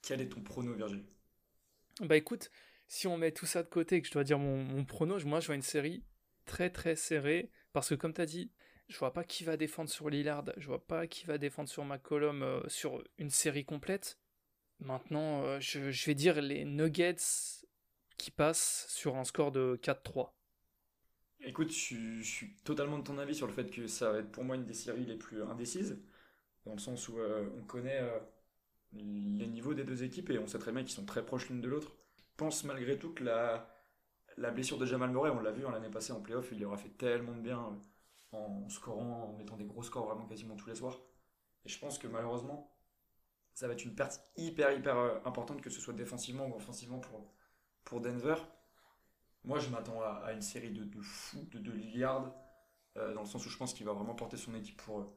Quel 0.00 0.20
est 0.20 0.28
ton 0.28 0.42
prono, 0.42 0.74
Virgile? 0.74 1.02
Bah 2.02 2.16
écoute, 2.16 2.52
si 2.88 3.06
on 3.06 3.16
met 3.16 3.32
tout 3.32 3.46
ça 3.46 3.62
de 3.62 3.68
côté 3.68 4.00
que 4.00 4.08
je 4.08 4.12
dois 4.12 4.24
dire 4.24 4.38
mon, 4.38 4.56
mon 4.62 4.84
prono, 4.84 5.18
moi 5.24 5.40
je 5.40 5.46
vois 5.46 5.56
une 5.56 5.62
série 5.62 6.04
très 6.44 6.70
très 6.70 6.96
serrée 6.96 7.50
parce 7.72 7.90
que 7.90 7.94
comme 7.94 8.14
tu 8.14 8.20
as 8.20 8.26
dit, 8.26 8.50
je 8.88 8.98
vois 8.98 9.12
pas 9.12 9.24
qui 9.24 9.44
va 9.44 9.56
défendre 9.56 9.90
sur 9.90 10.08
Lillard, 10.08 10.44
je 10.56 10.66
vois 10.66 10.84
pas 10.84 11.06
qui 11.06 11.26
va 11.26 11.38
défendre 11.38 11.68
sur 11.68 11.84
McCollum 11.84 12.42
euh, 12.42 12.60
sur 12.68 13.02
une 13.18 13.30
série 13.30 13.64
complète. 13.64 14.18
Maintenant, 14.78 15.42
euh, 15.42 15.58
je, 15.60 15.80
vais 16.06 16.14
dire 16.14 16.40
les 16.40 16.64
Nuggets 16.64 17.16
qui 18.16 18.30
passent 18.30 18.86
sur 18.88 19.16
un 19.16 19.24
score 19.24 19.50
de 19.50 19.78
4-3. 19.82 20.30
Écoute, 21.40 21.70
je, 21.70 22.22
suis 22.22 22.54
totalement 22.64 22.98
de 22.98 23.04
ton 23.04 23.18
avis 23.18 23.34
sur 23.34 23.46
le 23.46 23.52
fait 23.52 23.70
que 23.70 23.86
ça 23.86 24.12
va 24.12 24.18
être 24.18 24.30
pour 24.30 24.44
moi 24.44 24.56
une 24.56 24.64
des 24.64 24.74
séries 24.74 25.04
les 25.04 25.16
plus 25.16 25.42
indécises, 25.42 25.98
dans 26.64 26.72
le 26.72 26.78
sens 26.78 27.08
où 27.08 27.18
euh, 27.18 27.48
on 27.58 27.62
connaît 27.62 28.02
les 28.92 29.46
niveaux 29.46 29.74
des 29.74 29.84
deux 29.84 30.02
équipes 30.02 30.30
et 30.30 30.38
on 30.38 30.46
sait 30.46 30.58
très 30.58 30.72
bien 30.72 30.82
qu'ils 30.82 30.94
sont 30.94 31.04
très 31.04 31.24
proches 31.24 31.48
l'une 31.48 31.60
de 31.60 31.68
l'autre. 31.68 31.96
Pense 32.36 32.64
malgré 32.64 32.98
tout 32.98 33.12
que 33.14 33.24
la, 33.24 33.68
la 34.36 34.50
blessure 34.50 34.78
de 34.78 34.86
Jamal 34.86 35.10
Murray, 35.10 35.30
on 35.30 35.40
l'a 35.40 35.52
vu 35.52 35.62
l'année 35.62 35.90
passée 35.90 36.12
en 36.12 36.20
playoff, 36.20 36.48
il 36.52 36.64
aura 36.64 36.76
fait 36.76 36.90
tellement 36.90 37.32
de 37.32 37.40
bien 37.40 37.78
en 38.32 38.68
scorant, 38.68 39.30
en 39.30 39.32
mettant 39.34 39.56
des 39.56 39.64
gros 39.64 39.82
scores 39.82 40.06
vraiment 40.06 40.26
quasiment 40.26 40.56
tous 40.56 40.68
les 40.68 40.74
soirs. 40.74 40.98
Et 41.64 41.68
je 41.68 41.78
pense 41.78 41.98
que 41.98 42.06
malheureusement, 42.06 42.76
ça 43.54 43.66
va 43.66 43.72
être 43.72 43.84
une 43.84 43.94
perte 43.94 44.20
hyper 44.36 44.72
hyper 44.72 44.96
euh, 44.96 45.18
importante, 45.24 45.62
que 45.62 45.70
ce 45.70 45.80
soit 45.80 45.94
défensivement 45.94 46.46
ou 46.46 46.54
offensivement 46.54 46.98
pour, 46.98 47.32
pour 47.84 48.00
Denver. 48.00 48.36
Moi, 49.44 49.58
je 49.60 49.68
m'attends 49.70 50.00
à, 50.02 50.32
une 50.32 50.42
série 50.42 50.70
de, 50.70 50.84
de 50.84 51.00
fous, 51.00 51.46
de, 51.50 51.58
de 51.58 51.72
euh, 52.96 53.14
dans 53.14 53.20
le 53.20 53.26
sens 53.26 53.46
où 53.46 53.48
je 53.48 53.56
pense 53.56 53.74
qu'il 53.74 53.86
va 53.86 53.92
vraiment 53.92 54.14
porter 54.14 54.36
son 54.36 54.54
équipe 54.54 54.76
pour, 54.82 55.14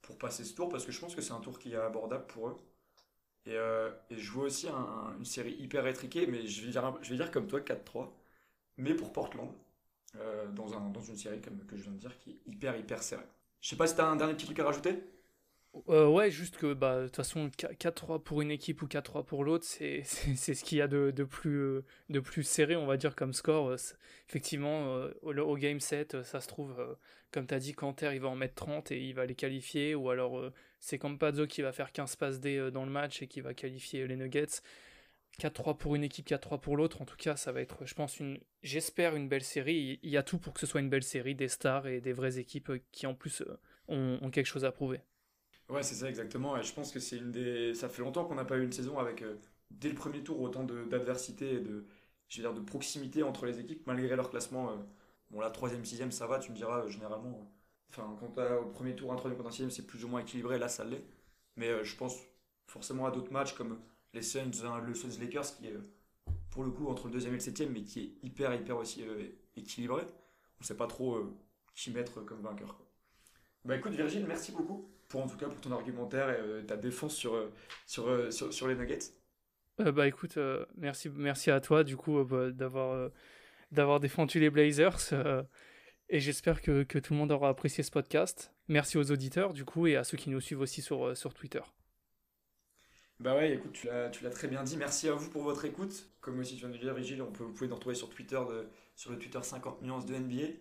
pour 0.00 0.16
passer 0.16 0.44
ce 0.44 0.54
tour, 0.54 0.68
parce 0.68 0.86
que 0.86 0.92
je 0.92 1.00
pense 1.00 1.14
que 1.14 1.20
c'est 1.20 1.32
un 1.32 1.40
tour 1.40 1.58
qui 1.58 1.72
est 1.72 1.76
abordable 1.76 2.26
pour 2.26 2.48
eux. 2.48 2.56
Et, 3.46 3.52
euh, 3.56 3.90
et 4.10 4.18
je 4.18 4.30
vois 4.32 4.44
aussi 4.46 4.68
une 4.68 5.24
série 5.24 5.52
hyper 5.54 5.86
étriquée, 5.86 6.26
mais 6.26 6.46
je 6.46 6.64
vais 6.66 7.16
dire, 7.16 7.30
comme 7.30 7.46
toi 7.46 7.60
4-3, 7.60 8.16
mais 8.78 8.94
pour 8.94 9.12
Portland, 9.12 9.50
euh, 10.16 10.48
dans, 10.52 10.74
un, 10.76 10.90
dans 10.90 11.02
une 11.02 11.16
série 11.16 11.40
comme 11.42 11.58
que 11.66 11.76
je 11.76 11.84
viens 11.84 11.92
de 11.92 11.98
dire 11.98 12.18
qui 12.20 12.32
est 12.32 12.40
hyper 12.46 12.76
hyper 12.78 13.02
serrée. 13.02 13.26
Je 13.60 13.68
sais 13.70 13.76
pas 13.76 13.86
si 13.86 13.94
tu 13.96 14.00
as 14.02 14.06
un 14.08 14.16
dernier 14.16 14.34
petit 14.34 14.46
truc 14.46 14.58
à 14.60 14.64
rajouter? 14.66 15.04
Euh, 15.88 16.06
ouais, 16.06 16.30
juste 16.30 16.56
que 16.56 16.72
bah, 16.72 17.00
de 17.00 17.06
toute 17.06 17.16
façon, 17.16 17.48
4-3 17.48 18.22
pour 18.22 18.42
une 18.42 18.50
équipe 18.50 18.82
ou 18.82 18.86
4-3 18.86 19.24
pour 19.24 19.44
l'autre, 19.44 19.64
c'est 19.66 20.02
ce 20.04 20.64
qu'il 20.64 20.78
y 20.78 20.80
a 20.80 20.88
de, 20.88 21.10
de, 21.10 21.24
plus, 21.24 21.58
euh, 21.58 21.84
de 22.10 22.20
plus 22.20 22.44
serré, 22.44 22.76
on 22.76 22.86
va 22.86 22.96
dire, 22.96 23.16
comme 23.16 23.32
score. 23.32 23.70
Euh, 23.70 23.76
effectivement, 24.28 25.04
au, 25.22 25.56
game 25.56 25.80
7, 25.80 26.22
ça 26.22 26.40
se 26.40 26.48
trouve, 26.48 26.96
comme 27.32 27.46
tu 27.46 27.54
as 27.54 27.58
dit, 27.58 27.74
Canter, 27.74 28.10
il 28.14 28.20
va 28.20 28.28
en 28.28 28.36
mettre 28.36 28.54
30 28.54 28.92
et 28.92 29.00
il 29.00 29.14
va 29.14 29.26
les 29.26 29.34
qualifier, 29.34 29.94
ou 29.94 30.10
alors 30.10 30.50
c'est 30.80 30.98
Campazzo 30.98 31.46
qui 31.46 31.62
va 31.62 31.72
faire 31.72 31.92
15 31.92 32.16
passes 32.16 32.40
D 32.40 32.70
dans 32.72 32.84
le 32.84 32.90
match 32.90 33.22
et 33.22 33.26
qui 33.26 33.40
va 33.40 33.52
qualifier 33.54 34.06
les 34.06 34.16
Nuggets. 34.16 34.60
4-3 35.40 35.76
pour 35.76 35.96
une 35.96 36.04
équipe, 36.04 36.28
4-3 36.28 36.60
pour 36.60 36.76
l'autre, 36.76 37.02
en 37.02 37.04
tout 37.04 37.16
cas, 37.16 37.36
ça 37.36 37.50
va 37.52 37.60
être, 37.60 37.84
je 37.84 37.94
pense, 37.94 38.20
une, 38.20 38.38
j'espère 38.62 39.16
une 39.16 39.28
belle 39.28 39.42
série. 39.42 39.98
Il 40.02 40.10
y 40.10 40.16
a 40.16 40.22
tout 40.22 40.38
pour 40.38 40.54
que 40.54 40.60
ce 40.60 40.66
soit 40.66 40.80
une 40.80 40.90
belle 40.90 41.02
série, 41.02 41.34
des 41.34 41.48
stars 41.48 41.88
et 41.88 42.00
des 42.00 42.12
vraies 42.12 42.38
équipes 42.38 42.72
qui, 42.92 43.06
en 43.06 43.14
plus, 43.14 43.42
ont 43.88 44.30
quelque 44.30 44.46
chose 44.46 44.64
à 44.64 44.72
prouver. 44.72 45.00
Ouais, 45.68 45.82
c'est 45.82 45.94
ça 45.94 46.08
exactement. 46.08 46.56
Et 46.56 46.62
je 46.62 46.72
pense 46.74 46.92
que 46.92 47.00
c'est 47.00 47.16
une 47.16 47.32
des. 47.32 47.74
Ça 47.74 47.88
fait 47.88 48.02
longtemps 48.02 48.24
qu'on 48.24 48.34
n'a 48.34 48.44
pas 48.44 48.56
eu 48.58 48.64
une 48.64 48.72
saison 48.72 48.98
avec 48.98 49.22
euh, 49.22 49.36
dès 49.70 49.88
le 49.88 49.94
premier 49.94 50.22
tour 50.22 50.40
autant 50.40 50.62
d'adversité 50.64 51.54
et 51.54 51.60
de, 51.60 51.86
je 52.28 52.36
veux 52.42 52.42
dire, 52.48 52.54
de 52.54 52.60
proximité 52.60 53.22
entre 53.22 53.46
les 53.46 53.60
équipes 53.60 53.86
malgré 53.86 54.14
leur 54.16 54.30
classement. 54.30 54.70
Euh, 54.70 54.76
bon, 55.30 55.40
la 55.40 55.50
troisième, 55.50 55.84
sixième, 55.84 56.12
ça 56.12 56.26
va. 56.26 56.38
Tu 56.38 56.50
me 56.52 56.56
diras 56.56 56.84
euh, 56.84 56.88
généralement. 56.88 57.50
Enfin, 57.90 58.16
quand 58.20 58.38
as, 58.38 58.60
au 58.60 58.66
premier 58.66 58.94
tour 58.94 59.12
un 59.12 59.16
troisième 59.16 59.38
contre 59.38 59.48
un 59.48 59.52
sixième, 59.52 59.70
c'est 59.70 59.86
plus 59.86 60.04
ou 60.04 60.08
moins 60.08 60.20
équilibré. 60.20 60.58
Là, 60.58 60.68
ça 60.68 60.84
l'est. 60.84 61.04
Mais 61.56 61.84
je 61.84 61.96
pense 61.96 62.16
forcément 62.66 63.06
à 63.06 63.10
d'autres 63.10 63.32
matchs 63.32 63.54
comme 63.54 63.80
les 64.12 64.22
Suns, 64.22 64.50
hein, 64.64 64.80
le 64.80 64.94
Suns 64.94 65.20
Lakers 65.20 65.56
qui 65.56 65.68
est 65.68 65.76
pour 66.50 66.64
le 66.64 66.70
coup 66.70 66.88
entre 66.88 67.06
le 67.06 67.12
deuxième 67.12 67.32
et 67.34 67.36
le 67.36 67.40
septième, 67.40 67.70
mais 67.72 67.82
qui 67.82 68.00
est 68.00 68.26
hyper 68.26 68.52
hyper 68.54 68.76
aussi 68.76 69.04
équilibré. 69.56 70.02
On 70.60 70.64
sait 70.64 70.76
pas 70.76 70.88
trop 70.88 71.20
qui 71.76 71.92
mettre 71.92 72.24
comme 72.24 72.40
vainqueur. 72.40 72.80
Bah 73.64 73.76
écoute 73.76 73.92
Virgile, 73.92 74.26
merci 74.26 74.52
beaucoup 74.52 74.93
en 75.22 75.26
tout 75.28 75.36
cas 75.36 75.46
pour 75.46 75.60
ton 75.60 75.72
argumentaire 75.72 76.30
et 76.30 76.38
euh, 76.38 76.62
ta 76.62 76.76
défense 76.76 77.14
sur, 77.14 77.34
euh, 77.34 77.52
euh, 77.98 78.30
sur, 78.30 78.52
sur, 78.52 78.68
les 78.68 78.74
Nuggets? 78.74 79.12
bah 79.78 80.06
écoute, 80.06 80.38
merci, 80.76 81.08
merci 81.10 81.50
à 81.50 81.60
toi 81.60 81.82
du 81.82 81.96
coup 81.96 82.22
bah, 82.24 82.50
d'avoir 82.50 83.10
d'avoir 83.72 83.98
défendu 83.98 84.38
les 84.38 84.50
Blazers 84.50 85.12
et 86.08 86.20
j'espère 86.20 86.62
que, 86.62 86.84
que, 86.84 86.98
tout 86.98 87.12
le 87.12 87.18
monde 87.18 87.32
aura 87.32 87.48
apprécié 87.48 87.82
ce 87.82 87.90
podcast. 87.90 88.52
Merci 88.68 88.98
aux 88.98 89.10
auditeurs 89.10 89.52
du 89.52 89.64
coup 89.64 89.86
et 89.88 89.96
à 89.96 90.04
ceux 90.04 90.16
qui 90.16 90.30
nous 90.30 90.40
suivent 90.40 90.60
aussi 90.60 90.80
sur, 90.80 91.16
sur 91.16 91.34
Twitter. 91.34 91.62
Bah 93.18 93.34
ouais, 93.36 93.54
écoute, 93.54 93.72
tu 94.12 94.24
l'as 94.24 94.30
très 94.30 94.48
bien 94.48 94.62
dit. 94.62 94.76
Merci 94.76 95.08
à 95.08 95.12
vous 95.12 95.30
pour 95.30 95.42
votre 95.42 95.64
écoute. 95.64 96.10
Comme 96.20 96.38
aussi 96.38 96.54
tu 96.54 96.60
viens 96.60 96.68
de 96.68 96.76
dire, 96.76 96.94
Vigile, 96.94 97.22
on 97.22 97.32
peut, 97.32 97.44
vous 97.44 97.52
pouvez 97.52 97.68
nous 97.68 97.74
retrouver 97.74 97.94
sur 97.94 98.10
Twitter, 98.10 98.40
de, 98.48 98.68
sur 98.94 99.10
le 99.10 99.18
Twitter 99.18 99.42
50 99.42 99.82
nuances 99.82 100.06
de 100.06 100.14
NBA. 100.14 100.52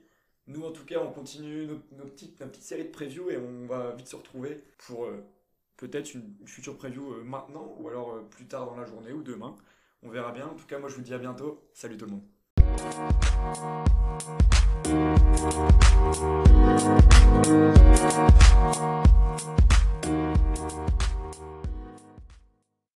Nous, 0.47 0.65
en 0.65 0.71
tout 0.71 0.83
cas, 0.83 0.99
on 0.99 1.11
continue 1.11 1.67
notre, 1.93 2.11
petite, 2.11 2.61
série 2.61 2.83
de 2.83 2.89
previews 2.89 3.29
et 3.29 3.37
on 3.37 3.65
va 3.65 3.91
vite 3.91 4.09
se 4.09 4.15
retrouver 4.17 4.61
pour 4.87 5.05
euh, 5.05 5.23
peut-être 5.77 6.13
une, 6.13 6.35
future 6.45 6.77
preview 6.77 7.13
euh, 7.13 7.23
maintenant 7.23 7.75
ou 7.79 7.87
alors 7.87 8.11
euh, 8.13 8.27
plus 8.29 8.45
tard 8.45 8.65
dans 8.65 8.75
la 8.75 8.85
journée 8.85 9.13
ou 9.13 9.23
demain. 9.23 9.55
On 10.01 10.09
verra 10.09 10.33
bien. 10.33 10.47
En 10.47 10.55
tout 10.55 10.65
cas, 10.65 10.79
moi, 10.79 10.89
je 10.89 10.95
vous 10.95 11.01
dis 11.01 11.13
à 11.13 11.17
bientôt. 11.17 11.63
Salut 11.73 11.97
tout 11.97 12.05
le 12.05 12.11
monde. 12.11 12.23